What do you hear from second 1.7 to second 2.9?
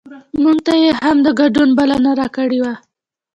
بلنه راکړې وه.